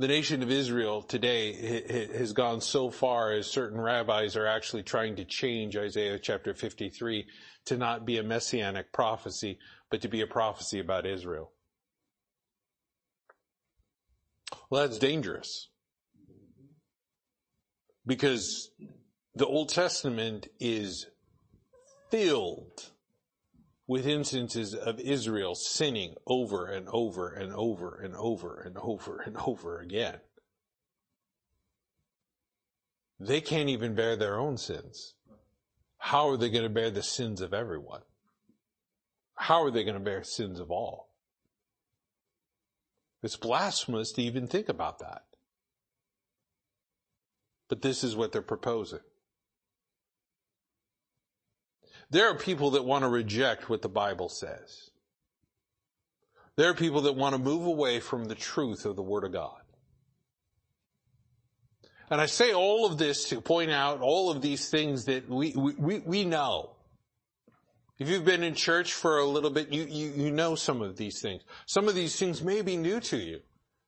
[0.00, 5.16] The nation of Israel today has gone so far as certain rabbis are actually trying
[5.16, 7.26] to change Isaiah chapter 53
[7.64, 9.58] to not be a messianic prophecy,
[9.90, 11.50] but to be a prophecy about Israel.
[14.70, 15.68] Well, that's dangerous.
[18.06, 18.70] Because
[19.34, 21.06] the Old Testament is
[22.08, 22.92] filled
[23.88, 29.36] with instances of Israel sinning over and over and over and over and over and
[29.38, 30.20] over again.
[33.18, 35.14] They can't even bear their own sins.
[35.96, 38.02] How are they going to bear the sins of everyone?
[39.34, 41.08] How are they going to bear sins of all?
[43.22, 45.22] It's blasphemous to even think about that.
[47.68, 49.00] But this is what they're proposing.
[52.10, 54.90] There are people that want to reject what the Bible says.
[56.56, 59.32] There are people that want to move away from the truth of the Word of
[59.32, 59.60] God.
[62.10, 65.54] And I say all of this to point out all of these things that we,
[65.54, 66.70] we, we know.
[67.98, 70.96] If you've been in church for a little bit, you, you, you know some of
[70.96, 71.42] these things.
[71.66, 73.40] Some of these things may be new to you.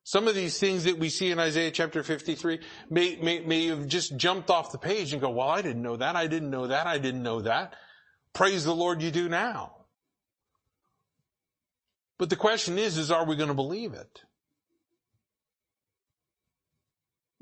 [0.02, 2.58] Some of these things that we see in Isaiah chapter 53
[2.90, 5.96] may, may, may have just jumped off the page and go, well, I didn't know
[5.96, 6.16] that.
[6.16, 6.86] I didn't know that.
[6.86, 7.74] I didn't know that.
[8.32, 9.72] Praise the Lord you do now.
[12.18, 14.22] But the question is, is are we going to believe it?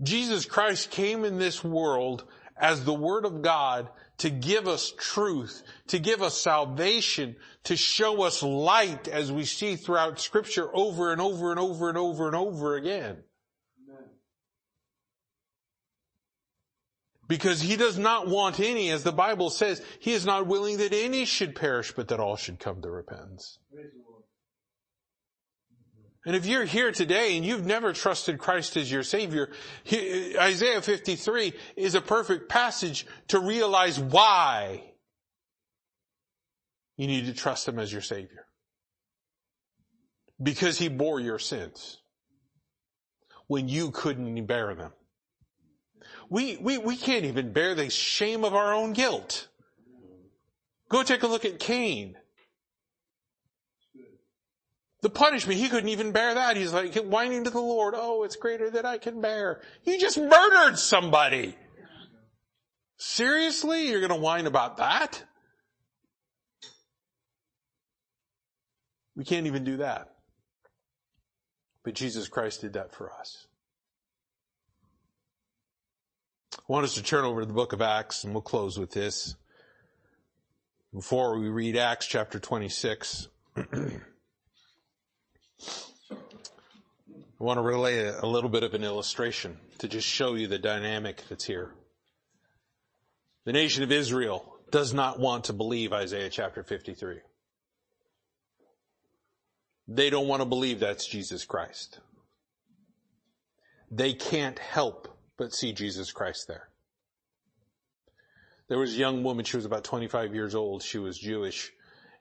[0.03, 2.24] Jesus Christ came in this world
[2.57, 8.22] as the Word of God to give us truth, to give us salvation, to show
[8.22, 12.36] us light as we see throughout scripture over and over and over and over and
[12.36, 13.18] over again.
[17.29, 20.95] Because he does not want any, as the Bible says, he is not willing that
[20.95, 23.59] any should perish, but that all should come to repentance.
[26.24, 29.51] And if you're here today and you've never trusted Christ as your Savior,
[29.91, 34.83] Isaiah 53 is a perfect passage to realize why
[36.97, 38.47] you need to trust Him as your Savior.
[40.43, 41.99] Because He bore your sins
[43.47, 44.93] when you couldn't bear them.
[46.31, 49.49] We, we, we can't even bear the shame of our own guilt.
[50.89, 52.16] Go take a look at Cain.
[55.01, 56.57] The punishment, he couldn't even bear that.
[56.57, 59.62] He's like whining to the Lord, oh, it's greater than I can bear.
[59.85, 61.57] You just murdered somebody.
[62.97, 63.89] Seriously?
[63.89, 65.22] You're going to whine about that?
[69.14, 70.14] We can't even do that.
[71.85, 73.47] But Jesus Christ did that for us.
[76.59, 78.90] I want us to turn over to the book of Acts and we'll close with
[78.90, 79.36] this.
[80.92, 83.64] Before we read Acts chapter 26, I
[87.38, 91.22] want to relay a, little bit of an illustration to just show you the dynamic
[91.28, 91.72] that's here.
[93.44, 97.20] The nation of Israel does not want to believe Isaiah chapter 53.
[99.86, 102.00] They don't want to believe that's Jesus Christ.
[103.90, 106.68] They can't help but see Jesus Christ there.
[108.68, 111.72] There was a young woman, she was about 25 years old, she was Jewish,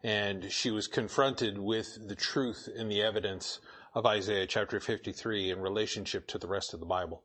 [0.03, 3.59] and she was confronted with the truth and the evidence
[3.93, 7.23] of Isaiah chapter 53 in relationship to the rest of the Bible.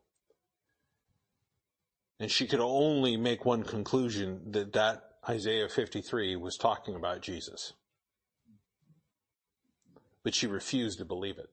[2.18, 7.74] And she could only make one conclusion that that Isaiah 53 was talking about Jesus.
[10.24, 11.50] But she refused to believe it.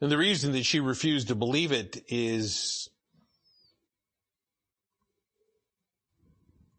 [0.00, 2.90] And the reason that she refused to believe it is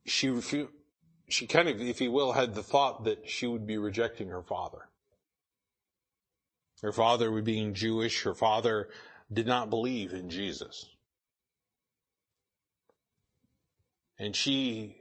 [0.06, 0.70] she refu-
[1.28, 4.44] she kind of, if you will, had the thought that she would be rejecting her
[4.44, 4.90] father.
[6.82, 8.90] Her father being Jewish, her father
[9.32, 10.86] did not believe in Jesus.
[14.20, 14.98] And she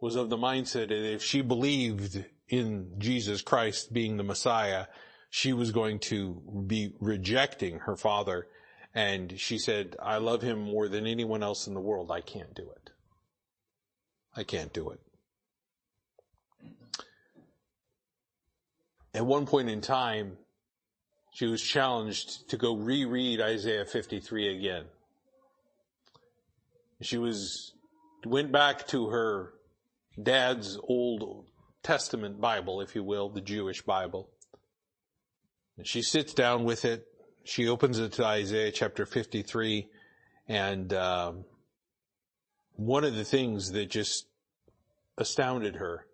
[0.00, 4.86] was of the mindset that if she believed in Jesus Christ being the Messiah,
[5.30, 8.48] she was going to be rejecting her father.
[8.92, 12.10] And she said, I love him more than anyone else in the world.
[12.10, 12.90] I can't do it.
[14.36, 15.00] I can't do it.
[19.14, 20.36] At one point in time,
[21.32, 24.84] she was challenged to go reread Isaiah 53 again.
[27.02, 27.72] She was,
[28.24, 29.54] went back to her
[30.20, 31.46] dad's Old
[31.82, 34.28] Testament Bible, if you will, the Jewish Bible.
[35.80, 37.06] And she sits down with it.
[37.42, 39.88] She opens it to Isaiah chapter 53
[40.46, 41.46] and, um,
[42.72, 44.26] one of the things that just
[45.16, 46.06] astounded her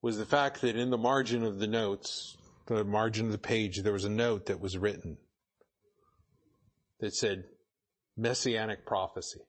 [0.00, 3.82] was the fact that in the margin of the notes, the margin of the page,
[3.82, 5.16] there was a note that was written
[7.00, 7.46] that said
[8.16, 9.40] messianic prophecy.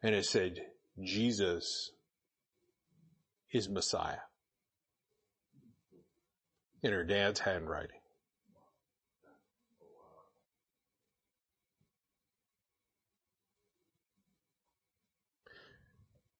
[0.00, 0.60] And it said,
[1.02, 1.90] Jesus
[3.50, 4.25] is Messiah.
[6.86, 7.98] In her dad's handwriting.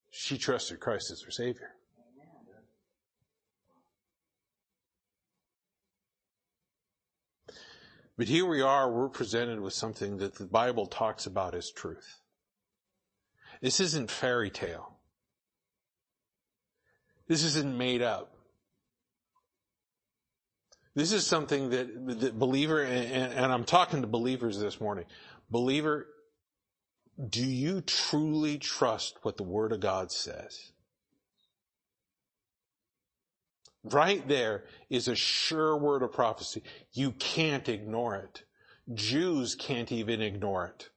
[0.09, 1.70] She trusted Christ as her Savior.
[8.16, 12.20] But here we are, we're presented with something that the Bible talks about as truth.
[13.61, 15.01] This isn't fairy tale.
[17.26, 18.36] This isn't made up.
[20.97, 25.05] This is something that, that believer, and, and I'm talking to believers this morning.
[25.51, 26.09] Believer,
[27.28, 30.72] do you truly trust what the Word of God says?
[33.84, 36.62] Right there is a sure word of prophecy.
[36.92, 38.42] You can't ignore it.
[38.94, 40.88] Jews can't even ignore it.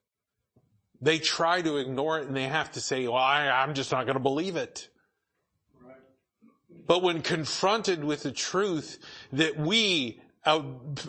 [1.02, 4.06] They try to ignore it and they have to say, well, I, am just not
[4.06, 4.89] going to believe it.
[6.90, 8.98] But when confronted with the truth
[9.34, 10.64] that we a,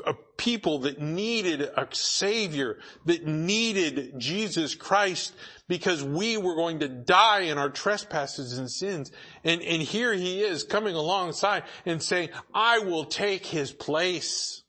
[0.06, 5.34] a people that needed a savior, that needed Jesus Christ
[5.68, 9.10] because we were going to die in our trespasses and sins.
[9.42, 14.62] And, and here he is coming alongside and saying, I will take his place.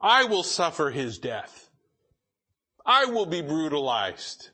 [0.00, 1.70] I will suffer his death.
[2.84, 4.50] I will be brutalized.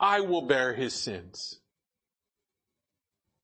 [0.00, 1.57] I will bear his sins.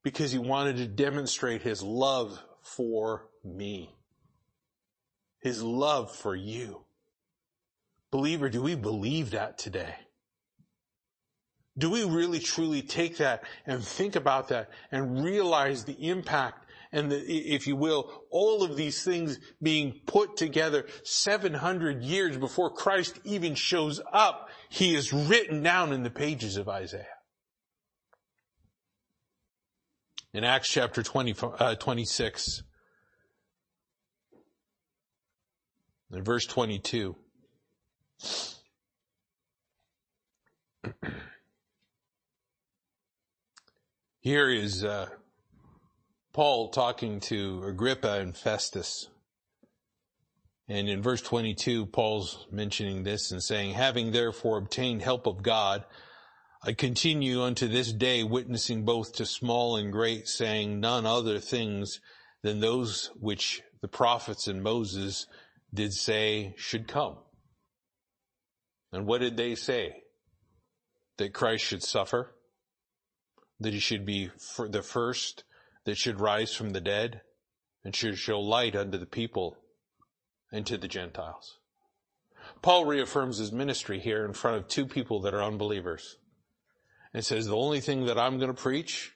[0.05, 3.93] Because he wanted to demonstrate his love for me.
[5.41, 6.85] His love for you.
[8.13, 9.97] Believer, do we believe that today?
[11.77, 17.11] Do we really truly take that and think about that and realize the impact and
[17.11, 23.19] the, if you will, all of these things being put together 700 years before Christ
[23.25, 27.14] even shows up, he is written down in the pages of Isaiah.
[30.35, 32.65] In Acts chapter 20, uh, 26,
[36.13, 37.15] In verse 22.
[44.19, 45.09] Here is uh,
[46.33, 49.07] Paul talking to Agrippa and Festus.
[50.67, 55.85] And in verse 22, Paul's mentioning this and saying, having therefore obtained help of God,
[56.67, 62.01] I continue unto this day witnessing both to small and great, saying none other things
[62.43, 65.27] than those which the prophets and Moses
[65.75, 67.19] did say should come.
[68.93, 70.05] And what did they say?
[71.19, 72.35] That Christ should suffer?
[73.61, 74.31] That he should be
[74.71, 75.45] the first
[75.85, 77.21] that should rise from the dead
[77.85, 79.59] and should show light unto the people
[80.51, 81.59] and to the Gentiles.
[82.63, 86.17] Paul reaffirms his ministry here in front of two people that are unbelievers.
[87.15, 89.13] And says, the only thing that I'm going to preach,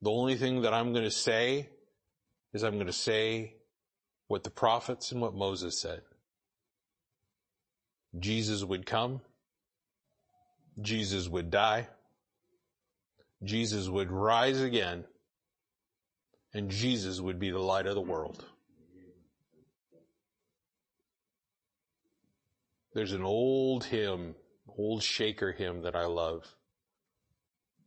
[0.00, 1.68] the only thing that I'm going to say
[2.54, 3.56] is I'm going to say
[4.28, 6.02] what the prophets and what Moses said.
[8.18, 9.20] Jesus would come.
[10.80, 11.88] Jesus would die.
[13.42, 15.04] Jesus would rise again.
[16.54, 18.44] And Jesus would be the light of the world.
[22.94, 24.34] There's an old hymn,
[24.76, 26.56] old shaker hymn that I love.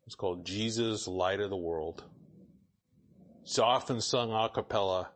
[0.06, 2.04] It's called Jesus, Light of the World.
[3.44, 5.12] It's often sung a cappella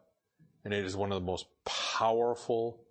[0.64, 2.82] and it is one of the most powerful,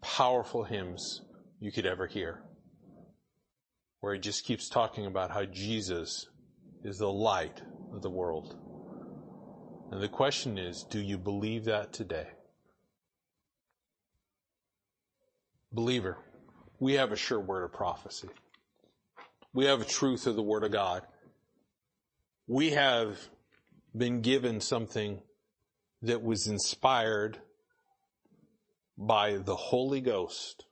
[0.00, 1.22] powerful hymns
[1.60, 2.42] you could ever hear.
[4.00, 6.26] Where he just keeps talking about how Jesus
[6.84, 7.62] is the light
[7.92, 8.56] of the world.
[9.90, 12.26] And the question is, do you believe that today?
[15.72, 16.18] Believer,
[16.80, 18.28] we have a sure word of prophecy.
[19.56, 21.00] We have truth of the word of God.
[22.46, 23.16] We have
[23.96, 25.22] been given something
[26.02, 27.38] that was inspired
[28.98, 30.66] by the Holy Ghost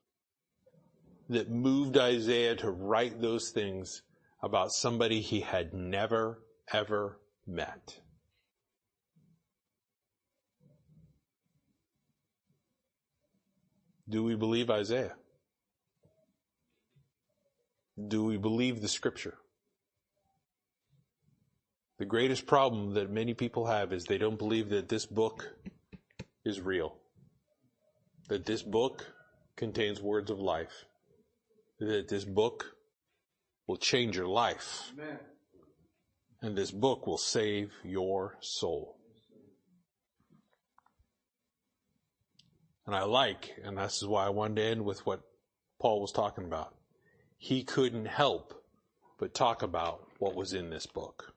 [1.31, 4.03] that moved Isaiah to write those things
[4.43, 8.01] about somebody he had never, ever met.
[14.07, 15.15] Do we believe Isaiah?
[17.97, 19.39] Do we believe the scripture?
[21.99, 25.49] The greatest problem that many people have is they don't believe that this book
[26.45, 26.97] is real.
[28.29, 29.07] That this book
[29.57, 30.87] contains words of life.
[31.79, 32.75] That this book
[33.69, 34.91] will change your life.
[34.95, 35.19] Amen.
[36.43, 38.99] And this book will save your soul.
[42.87, 45.21] And I like, and this is why I wanted to end with what
[45.81, 46.75] Paul was talking about.
[47.45, 48.65] He couldn't help
[49.19, 51.35] but talk about what was in this book.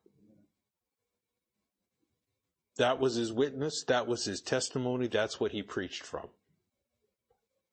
[2.78, 3.84] That was his witness.
[3.90, 5.08] That was his testimony.
[5.08, 6.30] That's what he preached from.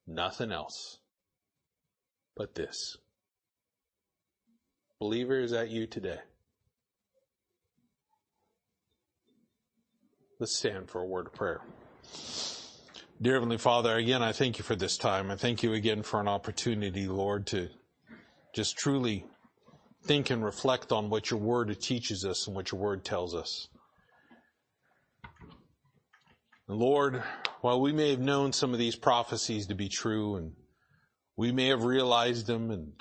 [0.05, 0.97] Nothing else
[2.35, 2.97] but this.
[4.99, 6.19] Believer, is that you today?
[10.41, 11.61] Let's stand for a word of prayer.
[13.21, 15.31] Dear Heavenly Father, again, I thank you for this time.
[15.31, 17.69] I thank you again for an opportunity, Lord, to
[18.55, 19.25] just truly
[20.05, 23.67] think and reflect on what your word teaches us and what your word tells us.
[26.69, 27.21] And Lord,
[27.59, 30.53] while we may have known some of these prophecies to be true and
[31.35, 32.93] we may have realized them and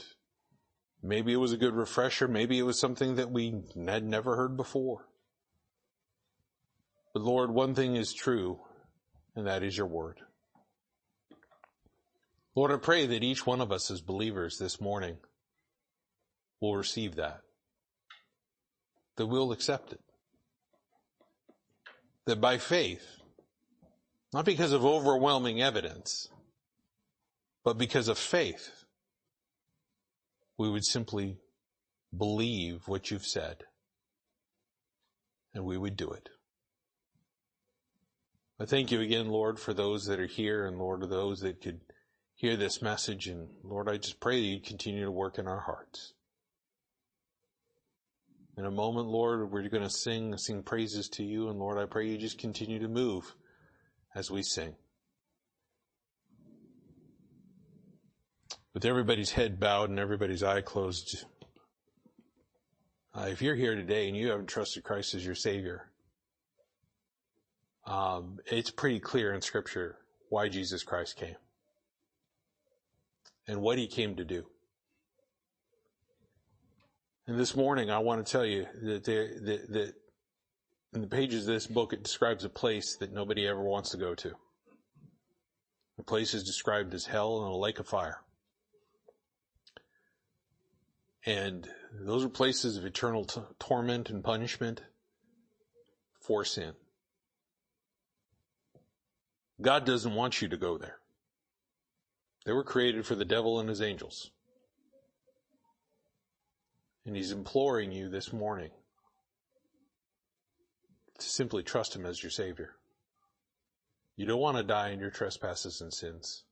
[1.05, 3.55] maybe it was a good refresher, maybe it was something that we
[3.87, 5.07] had never heard before.
[7.13, 8.59] But Lord, one thing is true,
[9.37, 10.19] and that is your word.
[12.57, 15.19] Lord, I pray that each one of us as believers this morning
[16.61, 17.41] will receive that,
[19.17, 20.01] that we'll accept it,
[22.27, 23.05] that by faith,
[24.33, 26.29] not because of overwhelming evidence,
[27.65, 28.85] but because of faith,
[30.59, 31.39] we would simply
[32.17, 33.65] believe what you've said
[35.55, 36.29] and we would do it.
[38.59, 41.61] I thank you again, Lord, for those that are here and Lord, of those that
[41.61, 41.81] could
[42.35, 43.27] hear this message.
[43.27, 46.14] And Lord, I just pray that you continue to work in our hearts.
[48.57, 51.49] In a moment, Lord, we're going to sing, sing praises to you.
[51.49, 53.35] And Lord, I pray you just continue to move
[54.15, 54.77] as we sing.
[58.73, 61.25] With everybody's head bowed and everybody's eye closed,
[63.13, 65.91] uh, if you're here today and you haven't trusted Christ as your Savior,
[67.87, 69.99] um, it's pretty clear in Scripture
[70.29, 71.37] why Jesus Christ came
[73.47, 74.47] and what He came to do.
[77.27, 79.95] And this morning, I want to tell you that, that, that
[80.93, 83.97] in the pages of this book, it describes a place that nobody ever wants to
[83.97, 84.33] go to.
[85.97, 88.19] The place is described as hell and a lake of fire.
[91.25, 94.83] And those are places of eternal t- torment and punishment
[96.21, 96.75] for sin.
[99.63, 100.99] God doesn't want you to go there.
[102.45, 104.31] They were created for the devil and his angels.
[107.07, 108.71] And he's imploring you this morning
[111.19, 112.75] to simply trust Him as your Savior.
[114.17, 116.45] You don't want to die in your trespasses and sins.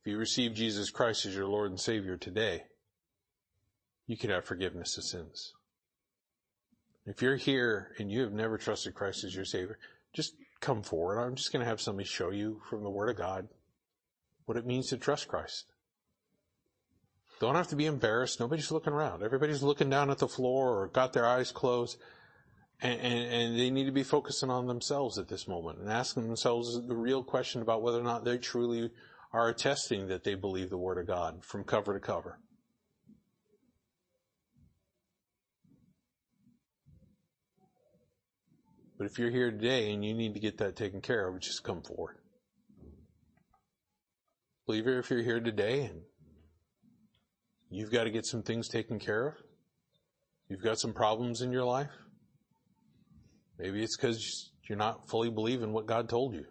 [0.00, 2.64] If you receive Jesus Christ as your Lord and Savior today,
[4.06, 5.54] you can have forgiveness of sins.
[7.04, 9.78] If you're here and you have never trusted Christ as your Savior,
[10.12, 11.20] just come forward.
[11.20, 13.48] I'm just going to have somebody show you from the Word of God
[14.46, 15.66] what it means to trust Christ.
[17.40, 18.40] Don't have to be embarrassed.
[18.40, 19.22] Nobody's looking around.
[19.22, 21.98] Everybody's looking down at the floor or got their eyes closed.
[22.80, 26.24] And, and, and, they need to be focusing on themselves at this moment and asking
[26.24, 28.90] themselves the real question about whether or not they truly
[29.32, 32.38] are attesting that they believe the Word of God from cover to cover.
[38.96, 41.62] But if you're here today and you need to get that taken care of, just
[41.62, 42.16] come forward.
[44.66, 46.02] Believer, if you're here today and
[47.70, 49.34] you've got to get some things taken care of,
[50.48, 51.90] you've got some problems in your life,
[53.58, 56.46] Maybe it's because you're not fully believing what God told you.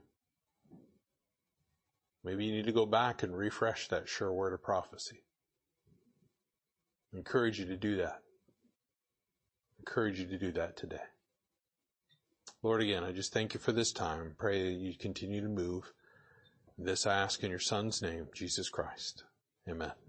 [2.23, 5.23] Maybe you need to go back and refresh that sure word of prophecy.
[7.13, 8.19] I encourage you to do that.
[8.19, 10.97] I encourage you to do that today.
[12.61, 14.35] Lord, again, I just thank you for this time.
[14.37, 15.93] Pray that you continue to move.
[16.77, 19.23] This I ask in your Son's name, Jesus Christ.
[19.69, 20.06] Amen.